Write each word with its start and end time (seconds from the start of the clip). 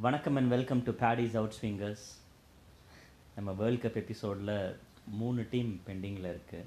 வணக்கம் 0.00 0.36
and 0.36 0.48
welcome 0.48 0.82
to 0.82 0.90
Paddy's 0.90 1.36
outswingers 1.60 2.04
நம்ம 3.34 3.52
world 3.52 3.84
cup 3.84 3.94
எபிசோடில் 3.94 4.76
மூணு 5.06 5.46
டீம் 5.50 5.80
பெண்டிங்கில் 5.86 6.34
இருக்குது 6.34 6.64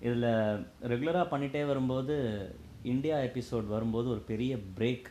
இதில் 0.00 0.22
ரெகுலராக 0.82 1.26
பண்ணிகிட்டே 1.30 1.66
வரும்போது 1.66 2.16
இந்தியா 2.82 3.18
எபிசோட் 3.18 3.66
வரும்போது 3.66 4.08
ஒரு 4.08 4.20
பெரிய 4.20 4.56
பிரேக் 4.56 5.04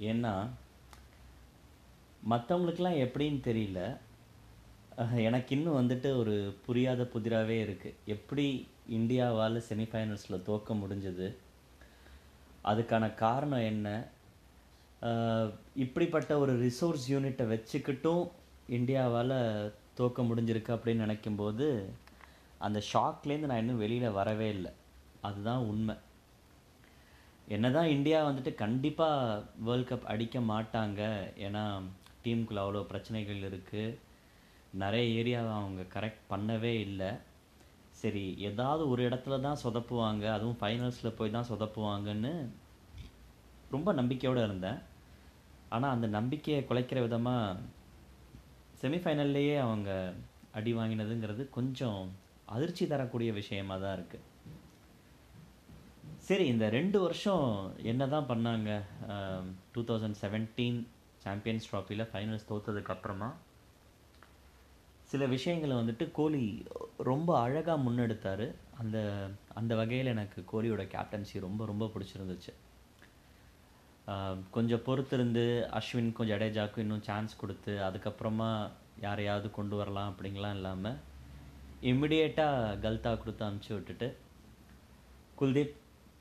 ஏன்னா 0.00 0.48
மற்றவங்களுக்கெலாம் 2.30 2.98
எப்படின்னு 3.06 3.40
தெரியல. 3.44 3.96
எனக்கு 5.22 5.56
இன்னும் 5.56 5.88
வந்துட்டு 5.88 6.16
ஒரு 6.16 6.56
புரியாத 6.66 7.02
புதிராகவே 7.02 7.64
இருக்குது 7.64 7.94
எப்படி 8.04 8.68
இந்தியாவால் 8.90 9.62
செமிஃபைனல்ஸில் 9.68 10.42
தோக்க 10.42 10.74
முடிஞ்சது? 10.74 11.34
அதுக்கான 12.64 13.14
காரணம் 13.14 13.64
என்ன? 13.64 14.08
இப்படிப்பட்ட 15.82 16.32
ஒரு 16.42 16.52
ரிசோர்ஸ் 16.64 17.06
யூனிட்டை 17.12 17.44
வச்சுக்கிட்டும் 17.52 18.24
இந்தியாவால் 18.76 19.34
தோக்க 19.98 20.22
முடிஞ்சிருக்கு 20.28 20.70
அப்படின்னு 20.76 21.04
நினைக்கும்போது 21.06 21.66
அந்த 22.66 22.78
ஷாக்லேருந்து 22.92 23.50
நான் 23.50 23.62
இன்னும் 23.62 23.82
வெளியில் 23.84 24.16
வரவே 24.18 24.48
இல்லை. 24.56 24.72
அதுதான் 25.28 25.66
உண்மை. 25.72 25.96
என்ன 27.54 27.70
தான் 27.76 27.92
இந்தியா 27.96 28.18
வந்துட்டு 28.28 28.52
கண்டிப்பாக 28.62 29.42
வேர்ல்ட் 29.66 29.90
கப் 29.90 30.08
அடிக்க 30.12 30.40
மாட்டாங்க. 30.52 31.00
ஏன்னா 31.46 31.64
டீமுக்குள்ள 32.24 32.62
அவ்வளோ 32.64 32.82
பிரச்சனைகள் 32.92 33.40
இருக்குது 33.50 33.98
நிறைய 34.82 35.04
ஏரியாவை 35.20 35.52
அவங்க 35.60 35.82
கரெக்ட் 35.96 36.24
பண்ணவே 36.32 36.72
இல்லை. 36.86 37.10
சரி 38.02 38.24
ஏதாவது 38.48 38.82
ஒரு 38.92 39.02
இடத்துல 39.08 39.40
தான் 39.46 39.62
சொதப்புவாங்க. 39.64 40.24
அதுவும் 40.36 40.60
ஃபைனல்ஸில் 40.62 41.16
போய் 41.18 41.36
தான் 41.36 41.50
சொதப்புவாங்கன்னு 41.52 42.34
ரொம்ப 43.76 43.92
நம்பிக்கையோடு 44.00 44.42
இருந்தேன். 44.48 44.80
ஆனால் 45.74 45.94
அந்த 45.94 46.06
நம்பிக்கையை 46.06 46.64
குலைக்கிற 46.64 47.00
விதமாக 47.00 47.60
செமிஃபைனல்லையே 48.82 49.56
அவங்க 49.58 49.90
அடி 50.50 50.74
வாங்கினதுங்கிறது 50.74 51.44
கொஞ்சம் 51.50 52.02
அதிர்ச்சி 52.44 52.86
தரக்கூடிய 52.86 53.32
விஷயமா 53.32 53.76
தான் 53.76 53.96
இருக்குது 53.98 54.30
சரி 56.18 56.46
இந்த 56.46 56.68
ரெண்டு 56.68 57.00
வருஷம் 57.00 57.46
என்ன 57.82 58.08
தான் 58.08 58.28
பண்ணாங்க 58.28 58.70
டூ 59.72 59.82
தௌசண்ட் 59.82 60.20
செவன்டீன் 60.20 60.78
சாம்பியன்ஸ் 61.24 61.68
ட்ராஃபியில் 61.70 62.10
ஃபைனல்ஸ் 62.12 62.48
தோத்ததுக்கு 62.48 63.32
சில 65.10 65.26
விஷயங்களை 65.26 65.74
வந்துட்டு 65.76 66.04
கோலி 66.10 66.44
ரொம்ப 66.96 67.30
அழகாக 67.40 67.82
முன்னெடுத்தார். 67.82 68.46
அந்த 68.78 68.98
அந்த 69.54 69.72
வகையில் 69.74 70.06
எனக்கு 70.06 70.40
கோலியோட 70.52 70.82
கேப்டன்சி 70.94 71.40
ரொம்ப 71.40 71.66
ரொம்ப 71.66 71.90
பிடிச்சிருந்துச்சு. 71.94 72.52
கொஞ்சம் 74.50 74.82
பொறுத்திருந்து 74.86 75.44
அஸ்வின் 75.78 76.12
கொஞ்சம் 76.12 76.38
ஜடேஜாவுக்கு 76.38 76.78
இன்னும் 76.78 77.02
சான்ஸ் 77.02 77.36
கொடுத்து 77.36 77.72
அதுக்கப்புறமா 77.78 78.70
யாரையாவது 79.00 79.50
கொண்டு 79.50 79.76
வரலாம் 79.76 80.10
அப்படிங்கலாம் 80.12 80.54
இல்லாமல் 80.54 80.98
இம்மிடியேட்டாக 81.82 82.80
கல்தா 82.80 83.18
கொடுத்து 83.18 83.44
அனுப்பிச்சி 83.44 83.72
விட்டுட்டு 83.74 84.16
குல்தீப் 85.34 85.74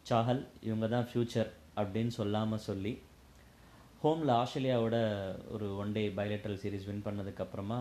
சாஹல் 0.09 0.47
இவங்க 0.61 0.87
தான் 0.87 1.07
ஃப்யூச்சர் 1.09 1.51
அப்படின்னு 1.75 2.07
சொல்லாமல் 2.07 2.65
சொல்லி 2.69 3.01
ஹோமில் 4.03 4.31
ஆஸ்திரேலியாவோட 4.31 4.97
ஒரு 5.49 5.75
one 5.75 5.91
day 5.91 6.07
bilateral 6.09 6.61
series 6.63 6.85
win 6.85 7.05
பண்ணதுக்கப்புறமா 7.05 7.79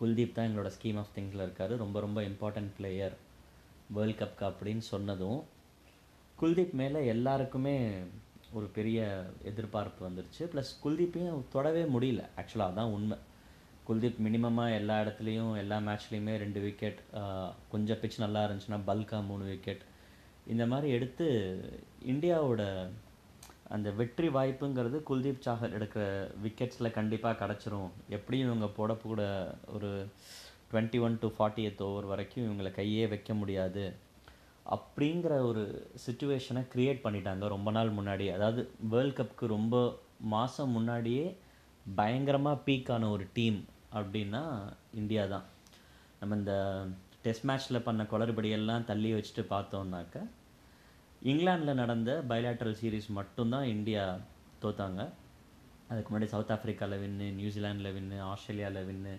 குல்தீப் 0.00 0.32
தான் 0.32 0.46
எங்களோட 0.48 0.70
ஸ்கீம் 0.76 0.96
ஆஃப் 0.96 1.12
திங்ஸில் 1.16 1.42
இருக்கார். 1.42 1.76
ரொம்ப 1.76 2.00
ரொம்ப 2.00 2.22
இம்பார்ட்டன்ட் 2.22 2.72
பிளேயர் 2.76 3.16
வேர்ல்ட் 3.90 4.18
கப்க்கு 4.20 4.44
அப்படின்னு 4.50 4.84
சொன்னதும் 4.92 5.40
குல்தீப் 6.40 6.72
மேலே 6.72 7.06
எல்லாருக்குமே 7.06 7.76
ஒரு 8.52 8.66
பெரிய 8.78 9.00
எதிர்பார்ப்பு 9.50 10.08
வந்துருச்சு. 10.08 10.42
ப்ளஸ் 10.52 10.72
குல்தீப்பையும் 10.84 11.44
தொடவே 11.54 11.82
முடியல. 11.94 12.22
ஆக்சுவலாக 12.40 12.72
அதான் 12.72 12.94
உண்மை. 12.96 13.18
குல்தீப் 13.88 14.18
மினிமமாக 14.24 14.74
எல்லா 14.80 14.96
இடத்துலையும் 15.02 15.54
எல்லா 15.62 15.78
மேட்ச்லேயுமே 15.86 16.34
ரெண்டு 16.42 16.60
விக்கெட் 16.66 17.00
கொஞ்சம் 17.72 18.00
பிச் 18.02 18.20
நல்லா 18.24 18.42
இருந்துச்சுன்னா 18.46 18.78
பல்காக 18.90 19.26
மூணு 19.30 19.44
விக்கெட் 19.44 19.82
இந்த 20.52 20.64
மாதிரி 20.72 20.88
எடுத்து 20.98 21.26
இந்தியாவோட 22.12 22.62
அந்த 23.74 23.88
வெற்றி 23.98 24.28
வாய்ப்புங்கிறது 24.36 24.98
குல்தீப் 25.10 25.44
சாகர் 25.44 25.76
எடுக்கிற 25.78 26.04
விக்கெட்ஸில் 26.44 26.96
கண்டிப்பாக 26.98 27.40
கிடச்சிரும். 27.42 27.90
எப்படியும் 28.16 28.48
இவங்க 28.48 28.68
போடக்கூட 28.78 29.20
ஒரு 29.74 29.90
twenty 30.70 31.00
one 31.06 31.18
to 31.22 31.28
fortieth 31.70 31.82
over 31.88 32.10
வரைக்கும் 32.12 32.46
இவங்களை 32.46 32.70
கையே 32.78 33.04
வைக்க 33.08 33.34
முடியாது. 33.34 33.84
அப்படிங்கிற 34.66 35.32
ஒரு 35.48 35.62
சுச்சுவேஷனை 36.06 36.62
க்ரியேட் 36.74 37.04
பண்ணிட்டாங்க 37.04 37.48
ரொம்ப 37.48 37.70
நாள் 37.70 37.90
முன்னாடி 37.90 38.32
அதாவது 38.32 38.62
வேர்ல்ட் 38.92 39.16
கப்புக்கு 39.18 39.46
ரொம்ப 39.46 39.76
மாதம் 40.34 40.70
முன்னாடியே 40.70 41.36
பயங்கரமாக 41.96 42.62
பீக்கான 42.66 43.10
ஒரு 43.10 43.26
டீம் 43.32 43.58
அப்படின்னா 43.94 44.42
இந்தியா 44.94 45.24
தான். 45.26 45.46
நம்ம 46.20 46.36
இந்த 46.36 46.54
டெஸ்ட் 47.22 47.48
மேட்ச்சில் 47.48 47.84
பண்ண 47.84 48.02
குளறுபடியெல்லாம் 48.12 48.84
தள்ளி 48.84 49.12
வச்சுட்டு 49.14 49.42
பார்த்தோம்னாக்க 49.54 50.26
இங்கிலாந்தில் 51.22 51.80
நடந்த 51.80 52.22
பைலாட்ரல் 52.28 52.78
சீரீஸ் 52.80 53.08
மட்டும்தான் 53.08 53.64
இந்தியா 53.64 54.04
தோத்தாங்க. 54.62 55.00
அதுக்கு 55.88 56.08
முன்னாடி 56.10 56.28
சவுத் 56.34 56.52
ஆஃப்ரிக்காவில் 56.54 57.02
வின்னு 57.02 57.26
நியூசிலாண்டில் 57.38 57.94
வின்னு 57.96 58.18
ஆஸ்திரேலியாவில் 58.20 58.86
வின்னு 58.88 59.14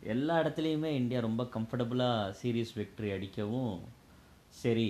எல்லா 0.00 0.42
இடத்துலையுமே 0.42 0.90
இந்தியா 1.00 1.20
ரொம்ப 1.20 1.42
கம்ஃபர்டபுளாக 1.54 2.34
சீரியஸ் 2.40 2.74
விக்ட்ரி 2.80 3.10
அடிக்கவும் 3.14 3.78
சரி 4.50 4.88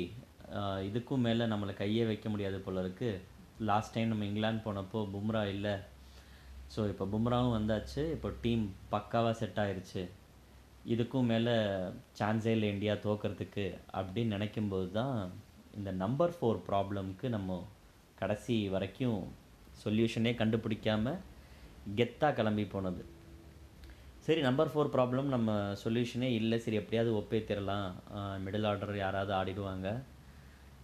இதுக்கும் 0.89 1.25
மேலே 1.27 1.45
நம்மளை 1.53 1.73
கையே 1.81 2.05
வைக்க 2.11 2.27
முடியாது 2.33 2.59
போல 2.67 2.83
இருக்குது 2.85 3.23
லாஸ்ட் 3.69 3.95
டைம் 3.95 4.13
நம்ம 4.13 4.27
இங்கிலாந்து 4.29 4.65
போனப்போ 4.67 5.01
பும்ரா 5.15 5.43
இல்லை. 5.55 5.75
ஸோ 6.75 6.81
இப்போ 6.93 7.05
பும்ராவும் 7.15 7.57
வந்தாச்சு. 7.57 8.03
இப்போ 8.17 8.29
டீம் 8.45 8.65
பக்காவாக 8.95 9.35
செட் 9.41 9.61
ஆயிடுச்சு 9.63 10.03
இதுக்கும் 10.93 11.31
மேலே 11.33 11.55
சான்ஸே 12.19 12.53
இல்லை 12.57 12.69
இந்தியா 12.75 12.95
தோக்கிறதுக்கு 13.07 13.67
அப்படின்னு 13.99 14.35
நினைக்கும்போது 14.37 14.89
தான் 14.99 15.17
இந்த 15.79 15.91
நம்பர் 16.03 16.35
ஃபோர் 16.37 16.61
ப்ராப்ளம்க்கு 16.69 17.29
நம்ம 17.37 17.59
கடைசி 18.21 18.57
வரைக்கும் 18.75 19.21
சொல்யூஷனே 19.83 20.33
கண்டுபிடிக்காம 20.41 21.15
கெத்தாக 21.99 22.37
கிளம்பி 22.39 22.65
போனது. 22.75 23.03
சரி 24.29 24.43
நம்பர் 24.47 24.71
ஃபோர் 24.71 24.91
ப்ராப்ளம் 24.95 25.29
நம்ம 25.35 25.51
சொல்யூஷனே 25.83 26.29
இல்லை. 26.39 26.57
சரி 26.65 26.77
எப்படியாவது 26.81 27.11
ஒப்பே 27.19 27.39
தரலாம். 27.51 27.87
மிடில் 28.45 28.67
ஆர்டர் 28.71 28.93
யாராவது 29.03 29.33
ஆடிடுவாங்க. 29.37 29.87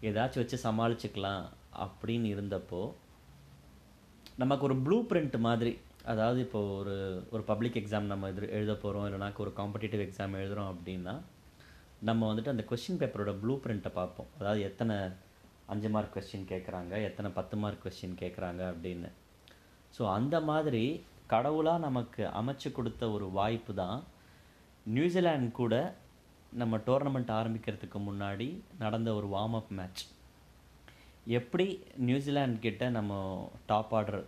ஏதாச்சும் 0.09 0.43
வச்சு 0.43 0.59
சமாளிச்சுக்கலாம் 0.65 1.45
அப்படின்னு 1.85 2.29
இருந்தப்போ 2.35 2.81
நமக்கு 4.43 4.67
ஒரு 4.69 4.77
ப்ளூ 4.87 4.99
பிரிண்ட் 5.11 5.37
மாதிரி 5.49 5.73
அதாவது 6.13 6.41
இப்போ 6.47 6.61
ஒரு 6.79 6.97
ஒரு 7.35 7.43
பப்ளிக் 7.51 7.79
எக்ஸாம் 7.83 8.11
நம்ம 8.13 8.33
எதிர் 8.33 8.49
எழுத 8.57 8.73
போகிறோம் 8.85 9.07
இல்லைனாக்க 9.09 9.47
ஒரு 9.47 9.55
காம்படிட்டிவ் 9.61 10.07
எக்ஸாம் 10.09 10.41
எழுதுகிறோம் 10.41 10.73
அப்படின்னா 10.75 11.15
நம்ம 12.09 12.27
வந்துட்டு 12.31 12.55
அந்த 12.57 12.65
கொஸ்டின் 12.71 13.01
பேப்பரோட 13.03 13.35
ப்ளூ 13.45 13.57
பிரிண்ட்டை 13.65 13.93
பார்ப்போம். 14.01 14.31
அதாவது 14.41 14.63
எத்தனை 14.71 14.97
அஞ்சு 15.75 15.91
மார்க் 15.97 16.15
கொஸ்டின் 16.19 16.53
கேட்குறாங்க 16.53 16.95
எத்தனை 17.09 17.31
பத்து 17.41 17.57
மார்க் 17.65 17.85
கொஸ்டின் 17.87 18.21
கேட்குறாங்க 18.23 18.63
அப்படின்னு. 18.75 19.11
ஸோ 19.97 20.05
அந்த 20.19 20.37
மாதிரி 20.53 20.85
கடவுளாக 21.27 21.79
நமக்கு 21.79 22.29
அமைச்சு 22.41 22.73
கொடுத்த 22.73 23.11
ஒரு 23.11 23.31
வாய்ப்பு 23.31 23.75
தான். 23.75 24.05
நியூசிலாந்து 24.85 25.53
கூட 25.53 25.95
நம்ம 26.53 26.77
டோர்னமெண்ட் 26.77 27.33
ஆரம்பிக்கிறதுக்கு 27.39 27.99
முன்னாடி 28.09 28.61
நடந்த 28.79 29.15
ஒரு 29.15 29.27
வார்ம் 29.27 29.55
அப் 29.55 29.71
மேட்ச் 29.71 30.03
எப்படி 31.27 31.83
நியூசிலாந்து 31.97 32.59
கிட்ட 32.59 32.89
நம்ம 32.89 33.13
டாப் 33.67 33.95
ஆர்டர் 33.95 34.25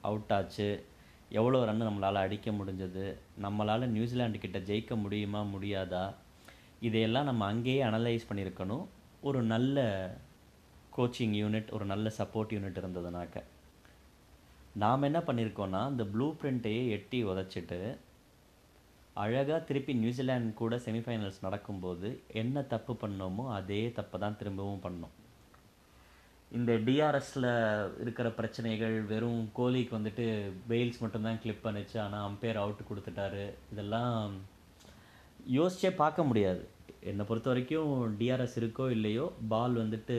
அவுட் 0.00 0.32
ஆச்சு? 0.32 0.84
எவ்வளோ 1.28 1.64
ரன் 1.64 1.82
நம்மளால் 1.82 2.24
அடிக்க 2.24 2.50
முடிஞ்சது? 2.50 3.04
நம்மளால் 3.42 3.86
நியூசிலாண்டு 3.96 4.38
கிட்ட 4.38 4.58
ஜெயிக்க 4.58 5.00
முடியுமா 5.00 5.42
முடியாதா? 5.42 6.14
இதையெல்லாம் 6.80 7.24
நம்ம 7.24 7.44
அங்கேயே 7.44 7.82
அனலைஸ் 7.82 8.28
பண்ணியிருக்கணும். 8.28 8.86
ஒரு 9.20 9.42
நல்ல 9.42 9.78
கோச்சிங் 10.96 11.36
யூனிட் 11.42 11.70
ஒரு 11.70 11.84
நல்ல 11.84 12.12
சப்போர்ட் 12.18 12.52
யூனிட் 12.56 12.80
இருந்ததுனாக்க. 12.80 13.42
நாம் 14.74 15.06
என்ன 15.08 15.20
பண்ணியிருக்கோன்னா 15.26 15.80
அந்த 15.90 16.04
ப்ளூ 16.04 16.26
பிரிண்ட்டையே 16.40 16.82
எட்டி 16.96 17.18
உதச்சிட்டு 17.24 17.78
அழகாக 19.22 19.60
திருப்பி 19.68 19.92
நியூசிலாந்து 20.00 20.52
கூட 20.54 20.74
செமிஃபைனல்ஸ் 20.84 21.44
நடக்கும்போது 21.44 22.08
என்ன 22.42 22.62
தப்பு 22.72 22.92
பண்ணோமோ 23.02 23.44
அதே 23.58 23.80
தப்பை 23.96 24.18
தான் 24.24 24.36
திரும்பவும் 24.40 24.84
பண்ணோம். 24.84 25.14
இந்த 26.50 26.72
டிஆர்எஸில் 26.86 27.48
இருக்கிற 28.02 28.28
பிரச்சனைகள் 28.36 28.94
வெறும் 29.12 29.40
கோலிக்கு 29.58 29.92
வந்துட்டு 29.98 30.26
பெயில்ஸ் 30.70 31.00
மட்டும்தான் 31.04 31.40
கிளிப் 31.42 31.64
பண்ணுச்சு 31.66 31.96
ஆனால் 32.04 32.26
அம்பையர் 32.28 32.60
அவுட் 32.62 32.88
கொடுத்துட்டாரு. 32.90 33.44
இதெல்லாம் 33.72 34.36
யோசிச்சே 35.56 35.90
பார்க்க 36.02 36.28
முடியாது. 36.30 36.62
என்னை 37.10 37.24
பொறுத்த 37.24 37.50
வரைக்கும் 37.52 37.92
டிஆர்எஸ் 38.20 38.56
இருக்கோ 38.60 38.86
இல்லையோ 38.90 39.26
பால் 39.54 39.76
வந்துட்டு 39.82 40.16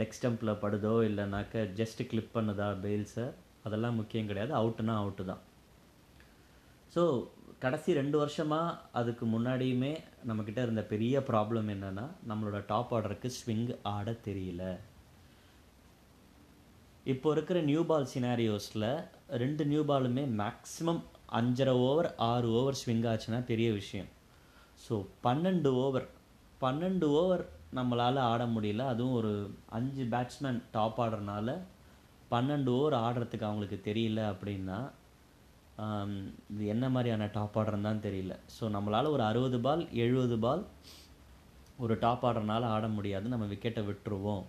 லெக் 0.00 0.16
ஸ்டம்பில் 0.18 0.60
படுதோ 0.62 0.92
இல்லைனாக்க 1.08 1.64
ஜஸ்ட் 1.80 2.02
கிளிப் 2.10 2.34
பண்ணுதா 2.36 2.68
பெயில்ஸை 2.84 3.26
அதெல்லாம் 3.66 3.98
முக்கியம் 4.00 4.28
கிடையாது. 4.30 4.52
அவுட்டுனா 4.60 4.94
அவுட்டு 5.02 5.24
தான். 5.30 5.42
ஸோ 6.94 7.02
கடைசி 7.64 7.90
ரெண்டு 7.98 8.16
வருஷமாக 8.20 8.78
அதுக்கு 9.00 9.24
முன்னாடியுமே 9.34 9.90
நம்மக்கிட்ட 10.28 10.60
இருந்த 10.66 10.82
பெரிய 10.92 11.20
ப்ராப்ளம் 11.28 11.68
என்னென்னா 11.74 12.06
நம்மளோட 12.30 12.60
டாப் 12.70 12.92
ஆர்டருக்கு 12.96 13.28
ஸ்விங் 13.36 13.68
ஆட 13.96 14.10
தெரியல. 14.26 14.62
இப்போ 17.12 17.28
இருக்கிற 17.36 17.58
நியூ 17.68 17.82
பால் 17.90 18.10
சினாரியோஸில் 18.14 18.88
ரெண்டு 19.42 19.62
நியூ 19.70 19.82
பாலுமே 19.90 20.24
மேக்ஸிமம் 20.40 21.00
அஞ்சரை 21.38 21.74
ஓவர் 21.88 22.08
ஆறு 22.30 22.48
ஓவர் 22.58 22.78
ஸ்விங் 22.80 23.06
ஆச்சுன்னா 23.12 23.40
பெரிய 23.50 23.68
விஷயம். 23.78 24.10
ஸோ 24.84 24.94
பன்னெண்டு 25.26 25.70
ஓவர் 25.84 26.06
பன்னெண்டு 26.64 27.06
ஓவர் 27.20 27.44
நம்மளால் 27.78 28.20
ஆட 28.30 28.42
முடியல. 28.56 28.82
அதுவும் 28.92 29.16
ஒரு 29.20 29.32
அஞ்சு 29.78 30.04
பேட்ஸ்மேன் 30.14 30.60
டாப் 30.76 31.00
ஆடுறனால 31.04 31.56
பன்னெண்டு 32.32 32.70
ஓவர் 32.78 32.96
ஆடுறதுக்கு 33.04 33.48
அவங்களுக்கு 33.48 33.78
தெரியல 33.88 34.20
அப்படின்னா 34.32 34.78
இது 36.52 36.64
என்ன 36.74 36.86
மாதிரியான 36.94 37.28
டாப் 37.36 37.56
ஆர்டர்னு 37.60 37.88
தான் 37.88 38.02
தெரியல. 38.06 38.34
ஸோ 38.56 38.64
நம்மளால் 38.74 39.12
ஒரு 39.14 39.22
அறுபது 39.28 39.58
பால் 39.66 39.82
எழுபது 40.04 40.36
பால் 40.44 40.62
ஒரு 41.84 41.94
டாப் 42.04 42.24
ஆடுறனால 42.28 42.68
ஆட 42.74 42.86
முடியாது. 42.96 43.26
நம்ம 43.32 43.46
விக்கெட்டை 43.52 43.82
விட்டுருவோம் 43.88 44.44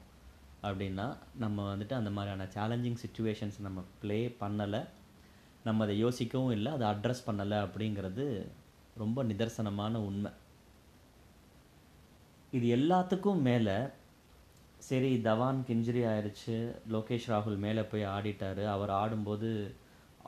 அப்படின்னா 0.68 1.06
நம்ம 1.44 1.66
வந்துட்டு 1.72 1.96
அந்த 2.00 2.12
மாதிரியான 2.18 2.48
சேலஞ்சிங் 2.56 3.00
சுச்சுவேஷன்ஸ் 3.04 3.58
நம்ம 3.68 3.80
ப்ளே 4.02 4.20
பண்ணலை. 4.42 4.82
நம்ம 5.68 5.84
அதை 5.86 5.96
யோசிக்கவும் 6.04 6.54
இல்லை 6.58 6.70
அதை 6.78 6.86
அட்ரஸ் 6.94 7.26
பண்ணலை 7.28 7.58
அப்படிங்கிறது 7.66 8.26
ரொம்ப 9.02 9.20
நிதர்சனமான 9.30 10.02
உண்மை. 10.10 10.32
இது 12.58 12.66
எல்லாத்துக்கும் 12.78 13.44
மேலே 13.50 13.76
சரி 14.88 15.10
தவான் 15.28 15.60
கிஞ்சிரி 15.68 16.02
ஆயிடுச்சு 16.12 16.56
லோகேஷ் 16.94 17.28
ராகுல் 17.32 17.58
மேலே 17.66 17.82
போய் 17.92 18.04
ஆடிட்டார். 18.16 18.62
அவர் 18.76 18.92
ஆடும்போது 19.02 19.50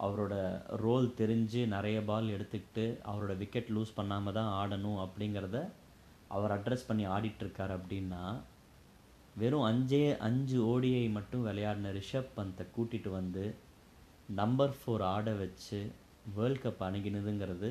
அவரோட 0.06 0.36
ரோல் 0.84 1.08
தெரிஞ்சு 1.20 1.62
நிறைய 1.74 1.98
பால் 2.10 2.34
எடுத்துக்கிட்டு 2.36 2.86
அவரோட 3.12 3.34
விக்கெட் 3.42 3.72
லூஸ் 3.76 3.98
பண்ணாமல் 4.00 4.36
தான் 4.38 4.52
ஆடணும் 4.62 5.00
அப்படிங்கிறத 5.06 5.60
அவர் 6.36 6.54
அட்ரஸ் 6.58 6.88
பண்ணி 6.88 7.06
ஆடிட்டுருக்கார் 7.16 7.74
அப்படின்னா 7.78 8.24
வெறும் 9.42 9.68
அஞ்சே 9.70 10.04
அஞ்சு 10.28 10.58
ஓடிஐ 10.72 11.06
மட்டும் 11.18 11.46
விளையாடின 11.48 11.94
ரிஷப் 12.00 12.34
பந்தை 12.36 12.66
கூட்டிகிட்டு 12.76 13.10
வந்து 13.20 13.46
நம்பர் 14.42 14.74
ஃபோர் 14.80 15.06
ஆட 15.14 15.30
வச்சு 15.44 15.80
வேர்ல்ட் 16.36 16.64
கப் 16.66 16.84
அணுகினதுங்கிறது 16.88 17.70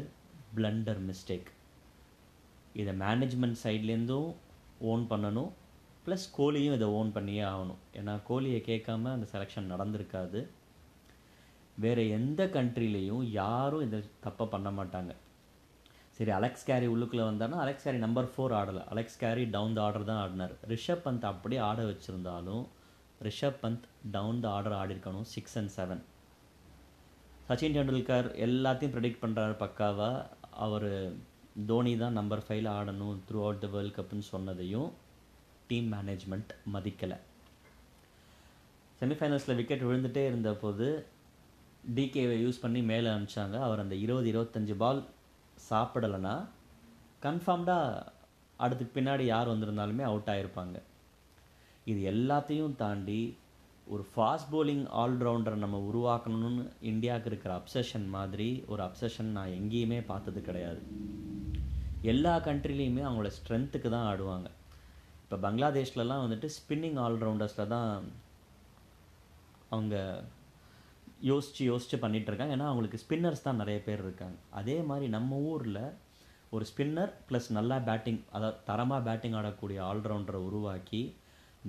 பிளண்டர் 0.57 1.03
மிஸ்டேக் 1.11 1.51
இதை 2.81 2.95
மேனேஜ்மெண்ட் 3.05 3.61
சைட்லேருந்தும் 3.65 4.31
ஓன் 4.91 5.05
பண்ணணும். 5.11 5.53
ப்ளஸ் 6.07 6.27
கோலியும் 6.37 6.77
இதை 6.79 6.87
ஓன் 6.99 7.11
பண்ணியே 7.17 7.43
ஆகணும். 7.53 7.81
ஏன்னா 7.99 8.15
கோலியை 8.29 8.61
கேட்காம 8.71 9.11
அந்த 9.17 9.27
செலெக்ஷன் 9.35 9.73
நடந்திருக்காது. 9.73 10.41
வேறு 11.85 12.03
எந்த 12.19 12.43
கண்ட்ரிலேயும் 12.57 13.25
யாரும் 13.41 13.85
இதை 13.87 14.01
தப்பாக 14.27 14.49
பண்ண 14.55 14.71
மாட்டாங்க. 14.79 15.13
சரி 16.19 16.33
அலெக்ஸ் 16.39 16.67
கேரி 16.69 16.87
உள்ளுக்குள்ளே 16.95 17.25
வந்தார்னா 17.31 17.61
Alex 17.63 17.87
Carey 17.87 18.01
number 18.07 18.29
four 18.33 18.55
ஆடலை. 18.59 18.83
Alex 18.93 19.21
Carey 19.23 19.45
down 19.55 19.77
the 19.77 19.81
order 19.87 20.09
தான் 20.11 20.21
ஆடினார். 20.25 20.55
ரிஷப் 20.73 21.05
பந்த் 21.07 21.25
அப்படியே 21.31 21.61
ஆட 21.69 21.83
வச்சுருந்தாலும் 21.91 22.65
Rishabh 23.29 23.61
Pant 23.63 23.87
down 24.17 24.41
the 24.45 24.49
order 24.57 24.77
ஆடிருக்கணும் 24.81 25.27
six 25.35 25.57
and 25.61 25.73
seven 25.77 26.03
Sachin 27.49 27.77
Tendulkar 27.77 28.29
எல்லாத்தையும் 28.47 28.93
ப்ரெடிக்ட் 28.95 29.23
பண்ணுறாரு 29.25 29.55
பக்காவாக 29.63 30.27
அவர் 30.65 30.89
தோனி 31.71 31.93
தான் 32.03 32.19
நம்பர் 32.19 32.43
ஃபைவ்ல 32.47 32.69
ஆடணும் 32.79 33.17
த்ரூ 33.29 33.41
அவுட் 33.47 33.61
த 33.65 33.69
வேர்ல்ட் 33.75 33.97
கப்புன்னு 33.97 34.27
சொன்னதையும் 34.35 34.89
டீம் 35.67 35.93
மேனேஜ்மெண்ட் 35.93 36.53
மதிக்கலை. 36.75 37.17
செமிஃபைனல்ஸில் 39.01 39.55
விக்கெட் 39.55 39.83
விழுந்துட்டே 39.83 40.25
இருந்தபோது 40.27 41.07
டிகேவை 41.95 42.37
யூஸ் 42.45 42.61
பண்ணி 42.61 42.83
மேலே 42.83 43.09
அனுப்பிச்சாங்க. 43.09 43.57
அவர் 43.61 43.79
அந்த 43.79 43.95
இருபது 43.95 44.29
இருபத்தஞ்சு 44.33 44.75
பால் 44.75 45.05
சாப்பிடலைன்னா 45.71 46.35
கன்ஃபார்ம்டாக 47.23 48.07
அடுத்துக்கு 48.59 48.97
பின்னாடி 48.97 49.23
யார் 49.23 49.49
வந்திருந்தாலுமே 49.49 50.03
அவுட் 50.03 50.27
ஆகிருப்பாங்க 50.27 50.83
இது 51.85 52.01
எல்லாத்தையும் 52.13 52.77
தாண்டி 52.77 53.37
ஒரு 53.87 54.07
ஃபாஸ்ட் 54.17 54.51
போலிங் 54.53 54.85
ஆல்ரவுண்டரை 55.03 55.55
நம்ம 55.55 55.79
உருவாக்கணும்னு 55.91 56.69
இந்தியாவுக்கு 56.81 57.31
இருக்கிற 57.31 57.55
அப்சஷன் 57.57 58.07
மாதிரி 58.09 58.65
ஒரு 58.67 58.83
அப்சஷன் 58.83 59.33
நான் 59.37 59.49
எங்கேயுமே 59.49 60.05
பார்த்தது 60.07 60.41
கிடையாது. 60.41 60.83
எல்லா 62.03 62.39
கண்ட்ரிலையுமே 62.39 63.03
அவங்களோட 63.09 63.31
ஸ்ட்ரென்த்துக்கு 63.39 63.89
தான் 63.89 64.07
ஆடுவாங்க. 64.07 64.51
இப்போ 65.35 65.47
பங்களாதேஷ்லலாம் 65.47 66.21
வந்துட்டு 66.23 66.49
ஸ்பின்னிங் 66.57 66.99
ஆல்ரவுண்டர்ஸில் 67.05 67.71
தான் 67.73 67.89
அவங்க 69.75 69.95
யோசித்து 71.29 71.63
யோசித்து 71.71 71.97
பண்ணிகிட்ருக்காங்க 72.03 72.29
இருக்காங்க 72.33 72.57
ஏன்னா 72.57 72.69
அவங்களுக்கு 72.71 73.01
ஸ்பின்னர்ஸ் 73.03 73.43
தான் 73.47 73.59
நிறைய 73.63 73.79
பேர் 73.87 74.05
இருக்காங்க. 74.05 74.37
அதே 74.61 74.77
மாதிரி 74.91 75.07
நம்ம 75.17 75.41
ஊரில் 75.53 75.81
ஒரு 76.55 76.65
ஸ்பின்னர் 76.71 77.13
ப்ளஸ் 77.29 77.49
நல்லா 77.59 77.79
பேட்டிங் 77.89 78.21
அதாவது 78.37 78.63
தரமாக 78.71 79.05
பேட்டிங் 79.09 79.37
ஆடக்கூடிய 79.41 79.81
ஆல்ரவுண்டரை 79.91 80.43
உருவாக்கி 80.49 81.03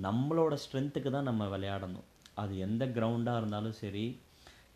நம்மளோட 0.06 0.54
ஸ்ட்ரென்த்துக்கு 0.64 1.12
தான் 1.16 1.30
நம்ம 1.30 1.48
விளையாடணும். 1.56 2.08
அது 2.42 2.54
எந்த 2.68 2.86
கிரவுண்டாக 2.98 3.40
இருந்தாலும் 3.42 3.78
சரி 3.82 4.06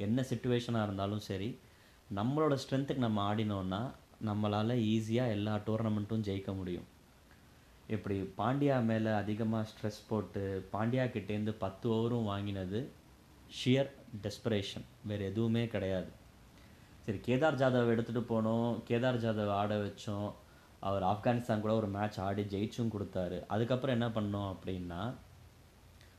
என்ன 0.07 0.25
சுச்சுவேஷனாக 0.33 0.87
இருந்தாலும் 0.89 1.27
சரி 1.31 1.51
நம்மளோட 2.21 2.57
ஸ்ட்ரென்த்துக்கு 2.65 3.09
நம்ம 3.09 3.21
ஆடினோன்னா 3.33 3.83
நம்மளால் 4.31 4.81
ஈஸியாக 4.95 5.37
எல்லா 5.37 5.55
டோர்னமெண்ட்டும் 5.69 6.27
ஜெயிக்க 6.31 6.53
முடியும். 6.63 6.89
இப்படி 7.91 8.33
பாண்டியா 8.39 8.85
மேலே 8.85 9.11
அதிகமாக 9.11 9.69
ஸ்ட்ரெஸ் 9.71 10.01
போட்டு 10.09 10.69
பாண்டியா 10.73 11.05
கிட்டேருந்து 11.07 11.51
பத்து 11.51 11.91
ஓவரும் 11.91 12.25
வாங்கினது 12.25 12.91
ஷியர் 13.65 13.91
டெஸ்பரேஷன் 14.23 14.85
வேறு 15.05 15.25
எதுவுமே 15.25 15.67
கிடையாது. 15.67 16.09
சரி 17.07 17.21
கேதார் 17.27 17.59
ஜாதவ் 17.61 17.93
எடுத்துகிட்டு 17.93 18.25
போனோம். 18.29 18.83
கேதார் 18.89 19.19
ஜாதவ் 19.19 19.49
ஆட 19.49 19.77
வச்சோம். 19.77 20.33
அவர் 20.81 21.03
ஆப்கானிஸ்தான் 21.03 21.61
கூட 21.61 21.75
ஒரு 21.75 21.87
மேட்ச் 21.87 22.21
ஆடி 22.21 22.43
ஜெயிச்சும் 22.43 22.91
கொடுத்தாரு. 22.99 23.47
அதுக்கப்புறம் 23.47 24.01
என்ன 24.01 24.21
பண்ணோம் 24.21 24.57
அப்படின்னா 24.57 25.15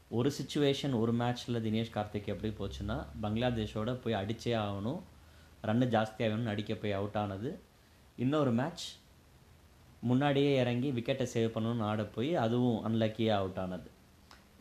ஒரு 0.10 0.32
சுச்சுவேஷன் 0.42 1.00
ஒரு 1.00 1.14
மேட்ச்சில் 1.14 1.64
தினேஷ் 1.66 1.94
கார்த்திக் 1.94 2.26
எப்படி 2.26 2.54
போச்சுன்னா 2.54 3.06
பங்களாதேஷோட 3.22 3.94
போய் 3.94 4.14
அடிச்சே 4.14 4.58
ஆகணும். 4.66 5.02
ரன்னு 5.64 5.88
ஜாஸ்தியாகணும்னு 5.96 6.48
அடிக்க 6.48 6.74
போய் 6.74 6.92
அவுட் 6.92 7.16
ஆனது. 7.16 7.60
இன்னொரு 8.16 8.52
மேட்ச் 8.52 9.00
முன்னாடியே 10.10 10.52
இறங்கி 10.62 10.90
விக்கெட்டை 10.98 11.26
சேவ் 11.34 11.54
பண்ணணும்னு 11.56 11.88
ஆட 11.90 12.04
போய் 12.16 12.32
அதுவும் 12.44 12.80
அன்லக்கியாக 12.88 13.42
அவுட் 13.42 13.60
ஆனது. 13.64 13.90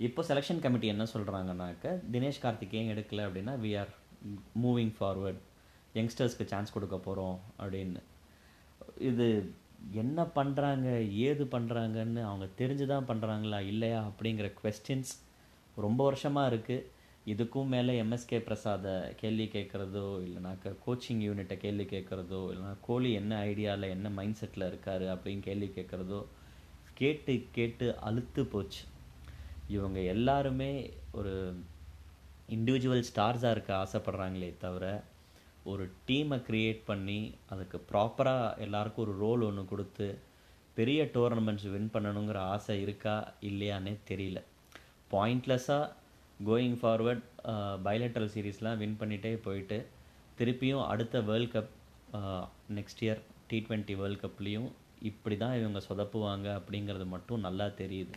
இப்போ 0.06 0.20
செலெக்ஷன் 0.28 0.62
கமிட்டி 0.64 0.86
என்ன 0.94 1.04
சொல்கிறாங்கனாக்க 1.14 1.94
தினேஷ் 2.12 2.42
கார்த்திக் 2.44 2.76
ஏன் 2.80 2.92
எடுக்கல 2.94 3.24
அப்படின்னா 3.28 3.54
வி 3.64 3.70
ஆர் 3.82 3.92
மூவிங் 4.64 4.92
ஃபார்வர்ட் 4.98 5.40
யங்ஸ்டர்ஸ்க்கு 5.98 6.50
சான்ஸ் 6.52 6.74
கொடுக்க 6.76 6.96
போகிறோம் 7.06 7.38
அப்படின்னு. 7.62 8.02
இது 9.10 9.26
என்ன 10.02 10.20
பண்ணுறாங்க 10.38 10.88
ஏது 11.26 11.44
பண்ணுறாங்கன்னு 11.56 12.22
அவங்க 12.28 12.46
தெரிஞ்சு 12.60 12.86
தான் 12.92 13.08
பண்ணுறாங்களா 13.10 13.60
இல்லையா 13.72 14.00
அப்படிங்கிற 14.08 14.48
கொஸ்டின்ஸ் 14.62 15.12
ரொம்ப 15.86 16.00
வருஷமாக 16.08 16.50
இருக்குது 16.52 16.86
இதுக்கும் 17.26 17.66
மேலே 17.66 18.02
எம்எஸ்கே 18.02 18.38
பிரசாதை 18.38 19.14
கேள்வி 19.14 19.44
கேட்குறதோ 19.44 20.04
இல்லைனாக்கா 20.26 20.76
கோச்சிங் 20.86 21.20
யூனிட்டை 21.28 21.56
கேள்வி 21.56 21.84
கேட்குறதோ 21.84 22.40
இல்லைனா 22.52 22.76
கோலி 22.80 23.12
என்ன 23.12 23.44
ஐடியாவில் 23.44 23.88
என்ன 23.88 24.10
மைண்ட் 24.10 24.36
செட்டில் 24.40 24.62
இருக்காரு 24.62 25.06
அப்படின்னு 25.14 25.40
கேள்வி 25.40 25.66
கேட்குறதோ 25.66 26.24
கேட்டு 26.94 27.44
கேட்டு 27.52 27.98
அழுத்து 27.98 28.46
போச்சு. 28.46 28.82
இவங்க 29.68 30.00
எல்லாருமே 30.00 30.92
ஒரு 31.12 31.62
இண்டிவிஜுவல் 32.50 33.04
ஸ்டார்ஸாக 33.14 33.50
இருக்க 33.50 33.86
ஆசைப்பட்றாங்களே 33.86 34.56
தவிர 34.56 35.02
ஒரு 35.64 35.90
டீமை 36.08 36.42
க்ரியேட் 36.48 36.80
பண்ணி 36.84 37.34
அதுக்கு 37.48 37.84
ப்ராப்பராக 37.92 38.58
எல்லாருக்கும் 38.58 39.08
ஒரு 39.08 39.18
ரோல் 39.18 39.40
ஒன்று 39.40 39.64
கொடுத்து 39.64 40.18
பெரிய 40.74 41.04
டோர்னமெண்ட்ஸ் 41.04 41.70
வின் 41.70 41.90
பண்ணணுங்கிற 41.92 42.34
ஆசை 42.34 42.80
இருக்கா 42.82 43.34
இல்லையானே 43.40 43.96
தெரியல. 44.08 44.42
பாயிண்ட்லெஸ்ஸாக 45.10 45.92
கோயிங் 46.48 46.76
ஃபார்வர்ட் 46.80 47.24
பைலேட்ரல் 47.86 48.32
சீரீஸ்லாம் 48.34 48.80
வின் 48.82 48.96
பண்ணிகிட்டே 49.00 49.32
போயிட்டு 49.46 49.78
திருப்பியும் 50.38 50.84
அடுத்த 50.92 51.20
world 51.28 51.52
cup 51.54 51.72
next 52.78 53.02
year 53.06 53.20
T 53.50 53.58
twenty 53.66 53.94
world 54.00 54.22
கப்லேயும் 54.24 54.68
இப்படி 55.10 55.36
தான் 55.42 55.58
இவங்க 55.60 55.80
சொதப்புவாங்க 55.88 56.48
அப்படிங்கிறது 56.60 57.06
மட்டும் 57.14 57.44
நல்லா 57.46 57.66
தெரியுது. 57.82 58.14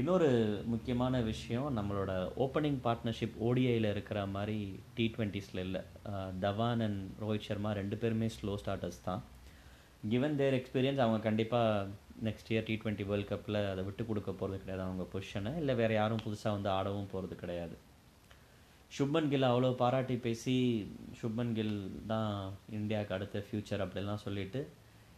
இன்னொரு 0.00 0.28
முக்கியமான 0.72 1.14
விஷயம் 1.32 1.68
நம்மளோட 1.78 2.12
ஓப்பனிங் 2.44 2.78
பார்ட்னர்ஷிப் 2.86 3.36
ஓடிஐயில் 3.46 3.88
இருக்கிற 3.94 4.20
மாதிரி 4.36 4.58
டி 4.96 5.06
ட்வெண்ட்டிஸில் 5.16 5.62
இல்லை. 5.66 5.82
தவான் 6.44 6.82
அண்ட் 6.86 7.02
ரோஹித் 7.22 7.48
சர்மா 7.48 7.72
ரெண்டு 7.80 7.96
பேருமே 8.02 8.28
ஸ்லோ 8.36 8.54
ஸ்டார்டர்ஸ் 8.62 9.04
தான். 9.08 9.22
கிவன் 10.10 10.36
தேர் 10.38 10.54
எக்ஸ்பீரியன்ஸ் 10.58 11.00
அவங்க 11.02 11.18
கண்டிப்பாக 11.26 11.86
next 12.26 12.48
year 12.52 12.66
T 12.68 12.74
twenty 12.82 13.04
world 13.08 13.28
கப்பில் 13.30 13.58
அதை 13.72 13.82
விட்டு 13.88 14.02
கொடுக்க 14.08 14.30
போகிறது 14.40 14.56
கிடையாது. 14.62 14.82
அவங்க 14.86 15.04
பொசிஷனை 15.12 15.52
இல்லை 15.60 15.74
வேறு 15.80 15.94
யாரும் 15.98 16.22
புதுசாக 16.24 16.56
வந்து 16.56 16.70
ஆடவும் 16.76 17.10
போகிறது 17.12 17.36
கிடையாது. 17.42 17.76
சுப்மன் 18.96 19.30
கில் 19.32 19.48
அவ்வளோ 19.50 19.70
பாராட்டி 19.82 20.16
பேசி 20.26 20.54
சுப்மன் 21.20 21.54
கில் 21.58 21.76
தான் 22.12 22.32
இந்தியாவுக்கு 22.78 23.16
அடுத்த 23.16 23.44
ஃப்யூச்சர் 23.46 23.84
அப்படிலாம் 23.84 24.24
சொல்லிட்டு 24.26 24.60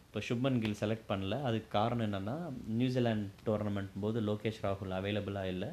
இப்போ 0.05 0.21
சுப்மன் 0.29 0.61
கில் 0.63 0.79
செலக்ட் 0.83 1.09
பண்ணல. 1.11 1.41
அதுக்கு 1.47 1.69
காரணம் 1.79 2.05
என்னென்னா 2.07 2.37
நியூசிலாண்ட் 2.79 3.27
டோர்னமெண்ட் 3.47 3.99
போது 4.05 4.19
லோகேஷ் 4.29 4.63
ராகுல் 4.65 4.97
அவைலபிளாக 4.99 5.53
இல்லை. 5.55 5.69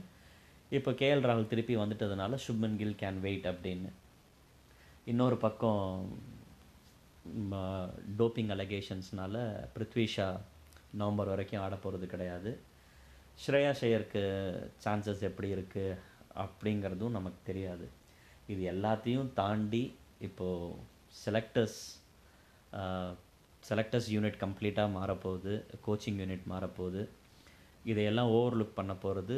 இப்போ 0.79 0.91
கேஎல் 1.03 1.27
ராகுல் 1.29 1.51
திருப்பி 1.53 1.77
வந்துட்டதுனால 1.83 2.39
சுப்மன் 2.47 2.79
கில் 2.83 3.01
கேன் 3.03 3.21
வெயிட் 3.27 3.49
அப்படின்னு. 3.53 3.91
இன்னொரு 5.13 5.37
பக்கம் 5.47 5.85
டோப்பிங் 8.21 8.53
அலகேஷன்ஸ்னால 8.55 9.37
பிருத்விஷா 9.75 10.29
நவம்பர் 11.01 11.31
வரைக்கும் 11.33 11.63
ஆட 11.63 11.75
போகிறது 11.77 12.07
கிடையாது. 12.07 12.51
ஸ்ரேயா 13.43 13.73
ஷையருக்கு 13.81 14.23
சான்சஸ் 14.85 15.23
எப்படி 15.29 15.49
இருக்குது 15.55 15.99
அப்படிங்கிறதும் 16.45 17.17
நமக்கு 17.19 17.41
தெரியாது. 17.45 17.87
இது 18.47 18.63
எல்லாத்தையும் 18.73 19.33
தாண்டி 19.33 19.85
இப்போது 20.19 20.75
செலக்டர்ஸ் 21.25 21.81
செலக்டர்ஸ் 23.69 24.09
யூனிட் 24.15 24.43
கம்ப்ளீட்டாக 24.45 24.95
மாறப்போகுது 24.99 25.53
கோச்சிங் 25.87 26.21
யூனிட் 26.23 26.47
மாறப்போகுது. 26.53 27.03
இதையெல்லாம் 27.85 28.31
ஓவர்லுக் 28.31 28.79
பண்ண 28.79 28.95
போகிறது 28.95 29.37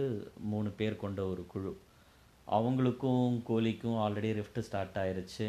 மூணு 0.52 0.70
பேர் 0.70 1.02
கொண்ட 1.04 1.20
ஒரு 1.26 1.44
குழு. 1.46 1.72
அவங்களுக்கும் 2.56 3.34
கோலிக்கும் 3.48 3.98
ஆல்ரெடி 4.04 4.30
ரிஃப்ட் 4.38 4.64
ஸ்டார்ட் 4.66 4.98
ஆயிருச்சு. 5.02 5.46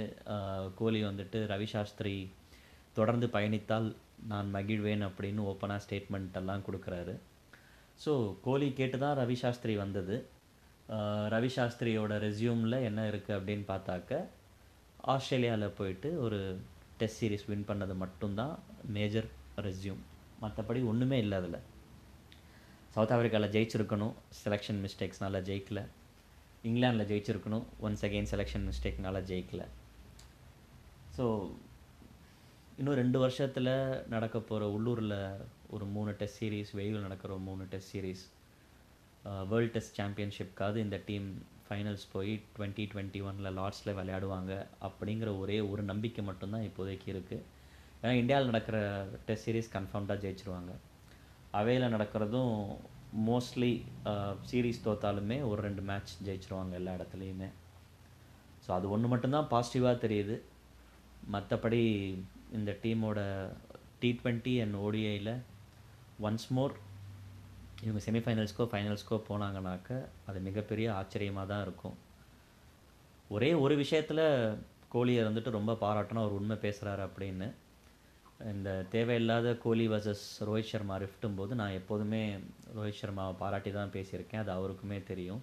கோலி 0.80 1.00
வந்துட்டு 1.10 1.40
ரவி 1.54 1.68
சாஸ்திரி 1.74 2.16
தொடர்ந்து 2.98 3.28
பயணித்தால் 3.34 3.88
நான் 4.32 4.50
மகிழ்வேன் 4.58 5.04
அப்படின்னு 5.08 5.42
ஓப்பனாக 5.52 5.84
ஸ்டேட்மெண்ட் 5.86 6.38
எல்லாம் 6.42 6.64
கொடுக்குறாரு. 6.68 7.16
ஸோ 8.04 8.14
கோலி 8.46 8.68
கேட்டு 8.80 8.98
தான் 9.04 9.18
ரவி 9.22 9.38
சாஸ்திரி 9.42 9.76
வந்தது. 9.84 10.16
ரவி 11.34 11.52
சாஸ்திரியோட 11.58 12.14
ரெஸ்யூமில் 12.26 12.78
என்ன 12.90 13.04
இருக்குது 13.12 13.38
அப்படின்னு 13.38 13.66
பார்த்தாக்க 13.74 14.22
ஆஸ்திரேலியாவில் 15.14 15.76
போயிட்டு 15.80 16.10
ஒரு 16.26 16.40
டெஸ்ட் 17.00 17.20
சீரிஸ் 17.22 17.48
வின் 17.52 17.68
பண்ணது 17.70 17.96
மட்டும்தான் 18.04 18.54
மேஜர் 18.98 19.30
ரெஸ்யூம் 19.68 20.02
மற்றபடி 20.44 20.82
ஒன்றுமே 20.92 21.18
இல்லை 21.26 21.38
அதில். 21.42 21.62
சவுத் 22.96 23.14
ஆஃப்ரிக்காவில் 23.16 23.54
ஜெயிச்சிருக்கணும். 23.56 24.16
செலெக்ஷன் 24.42 24.82
மிஸ்டேக்ஸ்னால 24.86 25.42
ஜெயிக்கல. 25.50 25.82
இங்கிலாந்தில் 26.70 27.10
ஜெயிச்சிருக்கணும். 27.12 27.66
ஒன்ஸ் 27.86 28.04
அகெயின் 28.08 28.30
செலெக்ஷன் 28.34 28.66
மிஸ்டேக்னால 28.70 29.20
ஜெயிக்கல. 29.32 29.64
ஸோ 31.18 31.26
இன்னும் 32.80 32.98
ரெண்டு 33.02 33.18
வருஷத்தில் 33.24 33.74
நடக்க 34.14 34.38
போகிற 34.40 34.64
உள்ளூரில் 34.76 35.20
ஒரு 35.76 35.86
மூணு 35.96 36.12
டெஸ்ட் 36.22 36.40
சீரிஸ் 36.40 36.72
வெளியில் 36.78 37.06
நடக்கிற 37.06 37.30
ஒரு 37.36 37.44
மூணு 37.50 37.64
டெஸ்ட் 37.74 37.92
சீரிஸ் 37.94 38.24
வேர்ல்ட் 39.52 39.74
டெஸ்ட் 39.76 40.00
சாம்பியன்ஷிப்காவது 40.00 40.80
இந்த 40.86 40.98
டீம் 41.10 41.28
ஃபைனல்ஸ் 41.68 42.04
போய் 42.14 42.34
டுவெண்ட்டி 42.56 42.84
டுவெண்ட்டி 42.92 43.20
ஒனில் 43.28 43.56
லார்ட்ஸில் 43.60 43.96
விளையாடுவாங்க 44.00 44.52
அப்படிங்கிற 44.88 45.30
ஒரே 45.44 45.58
ஒரு 45.72 45.84
நம்பிக்கை 45.92 46.24
மட்டும்தான் 46.30 46.66
இப்போதைக்கு 46.70 47.08
இருக்குது 47.14 47.46
ஏன்னா 48.02 48.14
இந்தியாவில் 48.22 48.52
நடக்கிற 48.52 48.78
டெஸ்ட் 49.28 49.48
சீரிஸ் 49.48 49.72
கன்ஃபார்ம்டாக 49.78 50.24
ஜெயிச்சிருவாங்க. 50.26 50.74
அவையில் 51.60 51.94
நடக்கிறதும் 51.96 52.54
மோஸ்ட்லி 53.28 53.74
சீரீஸ் 54.50 54.80
uh, 54.80 54.86
தோத்தாலுமே 54.86 55.38
ஒரு 55.50 55.60
ரெண்டு 55.66 55.82
மேட்ச் 55.90 56.12
ஜெயிச்சிருவாங்க 56.26 56.74
எல்லா 56.80 56.94
இடத்துலையுமே. 56.98 57.50
ஸோ 58.66 58.70
அது 58.78 58.86
ஒன்று 58.94 59.12
மட்டும்தான் 59.14 59.50
பாசிட்டிவாக 59.54 60.02
தெரியுது. 60.06 60.36
மற்றபடி 61.36 61.82
இந்த 62.58 62.72
டீமோட 62.84 63.20
டி 64.02 64.10
ட்வெண்ட்டி 64.22 64.54
அண்ட் 64.64 64.76
ஓடிஐயில் 64.86 65.34
ஒன்ஸ் 66.28 66.50
மோர் 66.56 66.76
இவங்க 67.86 68.02
செமிஃபைனல்ஸ்க்கோ 68.08 68.66
ஃபைனல்ஸ்க்கோ 68.72 69.18
போனாங்கனாக்க 69.30 70.00
அது 70.30 70.40
மிகப்பெரிய 70.48 70.88
ஆச்சரியமாக 71.00 71.50
தான் 71.52 71.64
இருக்கும். 71.66 71.96
ஒரே 73.36 73.52
ஒரு 73.64 73.76
விஷயத்தில் 73.84 74.26
கோலியை 74.96 75.22
வந்துட்டு 75.28 75.58
ரொம்ப 75.58 75.74
பாராட்டணும் 75.84 76.24
அவர் 76.24 76.40
உண்மை 76.40 76.58
பேசுகிறாரு 76.66 77.04
அப்படின்னு. 77.08 77.48
இந்த 78.40 78.70
தேவையில்லாத 78.94 79.50
கோலி 79.64 79.86
வர்சஸ் 79.88 80.24
ரோஹித் 80.48 80.72
சர்மா 80.72 80.96
ரிஃப்ட்டும் 81.04 81.38
போது 81.38 81.54
நான் 81.60 81.78
எப்போதுமே 81.80 82.20
ரோஹித் 82.78 83.00
சர்மாவை 83.02 83.34
பாராட்டி 83.42 83.72
தான் 83.72 83.94
பேசியிருக்கேன். 83.94 84.42
அது 84.44 84.52
அவருக்குமே 84.58 84.98
தெரியும். 85.12 85.42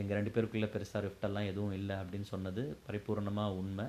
எங்கள் 0.00 0.16
ரெண்டு 0.18 0.32
பேருக்குள்ளே 0.34 0.68
பெருசாக 0.74 1.02
ரிஃப்டெல்லாம் 1.06 1.50
எதுவும் 1.50 1.76
இல்லை 1.78 1.96
அப்படின்னு 1.96 2.28
சொன்னது 2.32 2.62
பரிபூர்ணமாக 2.86 3.58
உண்மை. 3.60 3.86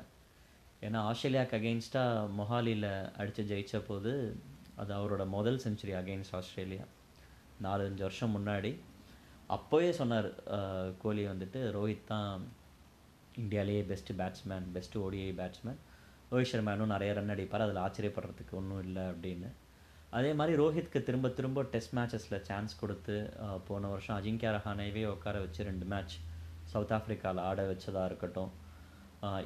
ஏன்னா 0.81 0.99
ஆஸ்திரேலியாவுக்கு 1.09 1.57
அகெயின்ஸ்டாக 1.59 2.27
மொஹாலியில் 2.39 2.89
அடித்து 3.21 3.43
ஜெயித்த 3.51 3.81
போது 3.87 4.11
அது 4.81 4.93
அவரோட 4.99 5.23
முதல் 5.37 5.61
செஞ்சுரி 5.65 5.95
அகெயின்ஸ்ட் 6.01 6.35
ஆஸ்திரேலியா. 6.39 6.85
நாலஞ்சு 7.65 8.05
வருஷம் 8.07 8.35
முன்னாடி. 8.37 8.71
அப்போயே 9.55 9.89
சொன்னார் 10.01 10.29
கோலி 11.03 11.25
வந்துட்டு 11.27 11.59
ரோஹித் 11.77 12.09
தான் 12.13 12.31
இந்தியாவிலேயே 13.43 13.83
best 13.91 14.17
batsman 14.21 14.65
best 14.75 15.01
ODI 15.05 15.31
batsman 15.41 15.79
Rohit 16.31 16.51
Sharma 16.51 16.71
இன்னும் 16.75 16.93
நிறைய 16.95 17.11
ரன் 17.17 17.33
அடிப்பார். 17.33 17.63
அதில் 17.65 17.83
ஆச்சரியப்படுறதுக்கு 17.85 18.53
ஒன்றும் 18.59 18.83
இல்லை 18.87 19.03
அப்படின்னு. 19.11 19.49
அதே 20.17 20.31
மாதிரி 20.39 20.53
ரோஹித்க்கு 20.61 20.99
திரும்ப 21.07 21.29
திரும்ப 21.37 21.63
டெஸ்ட் 21.73 21.93
மேட்சஸில் 21.97 22.45
சான்ஸ் 22.49 22.79
கொடுத்து 22.81 23.15
போன 23.67 23.87
வருஷம் 23.93 24.17
அஜிங்கியா 24.19 24.51
ரஹானேவே 24.57 25.03
உட்கார 25.15 25.39
வச்சு 25.45 25.61
ரெண்டு 25.69 25.85
மேட்ச் 25.93 26.15
சவுத் 26.71 26.93
ஆஃப்ரிக்காவில் 26.97 27.45
ஆட 27.49 27.59
வச்சதாக 27.71 28.09
இருக்கட்டும். 28.11 28.51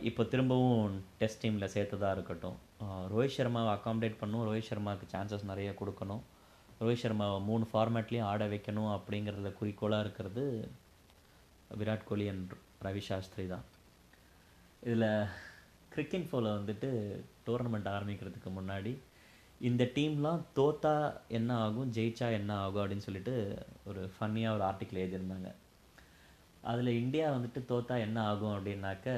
இப்போ 0.09 0.23
திரும்பவும் 0.31 0.95
டெஸ்ட் 1.19 1.43
டீமில் 1.43 1.73
சேர்த்ததாக 1.75 2.15
இருக்கட்டும். 2.17 2.57
ரோஹித் 3.13 3.35
சர்மாவை 3.37 3.71
அக்காமடேட் 3.77 4.21
பண்ணும் 4.21 4.45
ரோஹித் 4.47 4.69
சர்மாவுக்கு 4.69 5.07
சான்சஸ் 5.13 5.49
நிறைய 5.51 5.69
கொடுக்கணும். 5.81 6.23
ரோஹித் 6.81 7.03
சர்மாவை 7.03 7.37
மூணு 7.49 7.65
ஃபார்மேட்லேயும் 7.71 8.29
ஆட 8.31 8.47
வைக்கணும் 8.53 8.91
அப்படிங்கிறதுல 8.95 9.51
குறிக்கோளாக 9.59 10.05
இருக்கிறது 10.05 10.43
விராட் 11.81 12.07
கோலி 12.09 12.27
அண்ட் 12.33 12.53
ரவி 12.87 13.03
சாஸ்திரி 13.09 13.45
தான். 13.53 13.65
இதில் 14.87 15.07
கிரிக்கெட் 15.93 16.27
ஃபோவில் 16.29 16.55
வந்துட்டு 16.57 16.89
டோர்னமெண்ட் 17.45 17.87
ஆரம்பிக்கிறதுக்கு 17.93 18.49
முன்னாடி 18.57 18.91
இந்த 19.69 19.83
டீம்லாம் 19.95 20.43
தோத்தா 20.57 20.93
என்ன 21.37 21.55
ஆகும் 21.63 21.89
ஜெயிச்சா 21.95 22.27
என்ன 22.37 22.51
ஆகும் 22.55 22.81
அப்படின்னு 22.83 23.05
சொல்லிட்டு 23.07 23.33
ஒரு 23.89 24.01
ஃபன்னியாக 24.13 24.55
ஒரு 24.57 24.63
ஆர்டிக்கிள் 24.69 25.01
எழுதியிருந்தாங்க. 25.03 25.49
அதில் 26.71 26.99
இந்தியா 27.01 27.25
வந்துட்டு 27.35 27.61
தோத்தா 27.71 27.95
என்ன 28.05 28.17
ஆகும் 28.29 28.53
அப்படின்னாக்க 28.55 29.15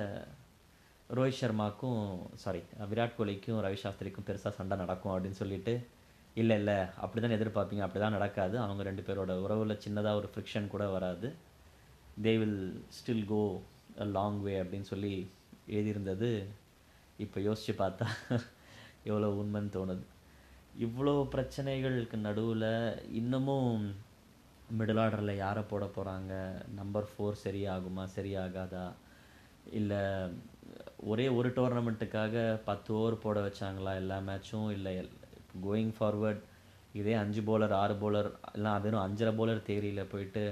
ரோஹித் 1.17 1.39
சர்மாக்கும் 1.41 2.01
சாரி 2.43 2.61
விராட் 2.91 3.17
கோலிக்கும் 3.17 3.61
ரவி 3.65 3.79
சாஸ்திரிக்கும் 3.83 4.27
பெருசாக 4.27 4.53
சண்டை 4.59 4.77
நடக்கும் 4.77 5.13
அப்படின்னு 5.13 5.41
சொல்லிட்டு 5.41 5.73
இல்லை 6.35 6.57
இல்லை 6.57 6.77
அப்படி 7.03 7.21
தான் 7.21 7.37
எதிர்பார்ப்பீங்க 7.37 7.85
அப்படி 7.85 8.01
தான் 8.03 8.17
நடக்காது. 8.17 8.55
அவங்க 8.59 8.83
ரெண்டு 8.83 9.03
பேரோட 9.07 9.33
உறவில் 9.45 9.81
சின்னதாக 9.85 10.19
ஒரு 10.21 10.29
ஃப்ரிக்ஷன் 10.33 10.71
கூட 10.73 10.85
வராது. 10.87 11.27
They 12.23 12.33
will 12.41 12.59
still 12.97 13.25
go 13.25 13.43
a 13.99 14.07
long 14.17 14.41
way 14.41 14.55
அப்படின்னு 14.63 14.89
சொல்லி 14.93 15.13
எழுதியிருந்தது 15.75 16.29
இப்போ 17.25 17.39
யோசித்து 17.49 17.73
பார்த்தா 17.83 18.07
எவ்வளோ 19.09 19.29
உண்மைன்னு 19.41 19.75
தோணுது. 19.77 20.03
இவ்வளோ 20.85 21.13
பிரச்சனைகளுக்கு 21.33 22.17
நடுவில் 22.27 22.69
இன்னமும் 23.19 23.83
மிடில் 24.77 25.01
ஆர்டரில் 25.03 25.41
யாரை 25.43 25.63
போட 25.71 25.85
போகிறாங்க 25.95 26.33
நம்பர் 26.79 27.07
ஃபோர் 27.11 27.43
சரியாகுமா? 27.45 28.03
சரியாகாதா? 28.17 28.85
இல்லை 29.79 30.01
ஒரே 31.11 31.25
ஒரு 31.37 31.49
டோர்னமெண்ட்டுக்காக 31.57 32.35
பத்து 32.69 32.89
ஓவர் 32.99 33.23
போட 33.25 33.39
வச்சாங்களா 33.47 33.91
எல்லா 34.01 34.17
மேட்சும் 34.29 34.69
இல்லை 34.77 34.93
கோயிங் 35.65 35.93
ஃபார்வர்ட் 35.97 36.41
இதே 36.99 37.13
அஞ்சு 37.23 37.41
போலர் 37.49 37.73
ஆறு 37.81 37.95
போலர் 38.03 38.29
எல்லாம் 38.57 38.81
வெறும் 38.85 39.05
அஞ்சரை 39.05 39.31
போலர் 39.39 39.67
தேரியில் 39.69 40.11
போயிட்டு 40.13 40.43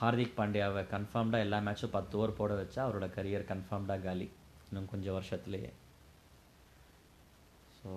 ஹார்திக் 0.00 0.36
பாண்டியாவை 0.38 0.82
கன்ஃபார்ம்டாக 0.92 1.44
எல்லா 1.46 1.58
மேட்சும் 1.66 1.96
பத்து 1.96 2.14
ஓவர் 2.18 2.38
போட 2.40 2.52
வச்சா 2.60 2.80
அவரோட 2.84 3.08
கரியர் 3.16 3.50
கன்ஃபார்ம்டாக 3.50 4.04
காலி. 4.06 4.28
இன்னும் 4.70 4.90
கொஞ்சம் 4.92 5.16
வருஷத்துலேயே. 5.16 5.70
ஸோ 7.78 7.90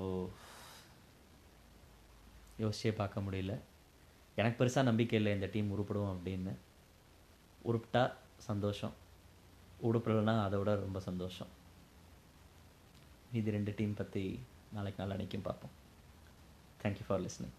யோசிச்சே 2.62 2.92
பார்க்க 3.01 3.25
முடியல. 3.25 3.53
எனக்கு 4.36 4.58
பெருசாக 4.60 4.89
நம்பிக்கை 4.89 5.18
இல்லை 5.20 5.34
இந்த 5.34 5.48
டீம் 5.53 5.72
உருப்பிடும் 5.75 6.13
அப்படின்னு. 6.13 6.53
உருப்பிட்டா 7.70 8.03
சந்தோஷம். 8.50 8.94
உருப்படலைன்னா 9.88 10.36
அதை 10.44 10.60
விட 10.60 10.72
ரொம்ப 10.75 11.00
சந்தோஷம். 11.10 11.51
இது 13.39 13.51
ரெண்டு 13.58 13.74
டீம் 13.77 14.00
பற்றி 14.01 14.24
நாளைக்கு 14.72 15.01
நாள் 15.01 15.13
அன்றைக்கும் 15.15 15.48
பார்ப்போம். 15.50 15.75
Thank you 16.84 17.06
for 17.08 17.24
listening 17.25 17.58